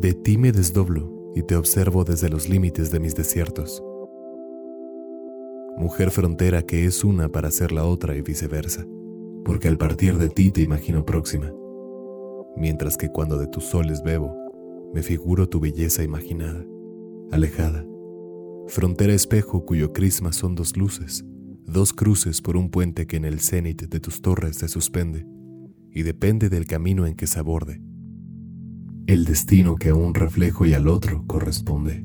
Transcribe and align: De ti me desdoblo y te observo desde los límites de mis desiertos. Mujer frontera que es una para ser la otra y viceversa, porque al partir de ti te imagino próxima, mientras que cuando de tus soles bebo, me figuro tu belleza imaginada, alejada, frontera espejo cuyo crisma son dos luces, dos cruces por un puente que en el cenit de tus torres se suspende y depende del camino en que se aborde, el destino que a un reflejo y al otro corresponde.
De 0.00 0.14
ti 0.14 0.38
me 0.38 0.52
desdoblo 0.52 1.32
y 1.34 1.42
te 1.42 1.56
observo 1.56 2.04
desde 2.04 2.28
los 2.28 2.48
límites 2.48 2.92
de 2.92 3.00
mis 3.00 3.16
desiertos. 3.16 3.82
Mujer 5.76 6.12
frontera 6.12 6.62
que 6.62 6.84
es 6.84 7.02
una 7.02 7.28
para 7.30 7.50
ser 7.50 7.72
la 7.72 7.84
otra 7.84 8.14
y 8.14 8.22
viceversa, 8.22 8.86
porque 9.44 9.66
al 9.66 9.76
partir 9.76 10.16
de 10.16 10.28
ti 10.28 10.52
te 10.52 10.62
imagino 10.62 11.04
próxima, 11.04 11.52
mientras 12.56 12.96
que 12.96 13.08
cuando 13.08 13.38
de 13.38 13.48
tus 13.48 13.64
soles 13.64 14.04
bebo, 14.04 14.36
me 14.94 15.02
figuro 15.02 15.48
tu 15.48 15.58
belleza 15.58 16.04
imaginada, 16.04 16.64
alejada, 17.32 17.84
frontera 18.68 19.14
espejo 19.14 19.66
cuyo 19.66 19.92
crisma 19.92 20.32
son 20.32 20.54
dos 20.54 20.76
luces, 20.76 21.24
dos 21.64 21.92
cruces 21.92 22.40
por 22.40 22.56
un 22.56 22.70
puente 22.70 23.08
que 23.08 23.16
en 23.16 23.24
el 23.24 23.40
cenit 23.40 23.82
de 23.82 23.98
tus 23.98 24.22
torres 24.22 24.58
se 24.58 24.68
suspende 24.68 25.26
y 25.90 26.04
depende 26.04 26.48
del 26.50 26.66
camino 26.66 27.04
en 27.04 27.16
que 27.16 27.26
se 27.26 27.40
aborde, 27.40 27.82
el 29.08 29.24
destino 29.24 29.76
que 29.76 29.88
a 29.88 29.94
un 29.94 30.12
reflejo 30.12 30.66
y 30.66 30.74
al 30.74 30.86
otro 30.86 31.24
corresponde. 31.26 32.04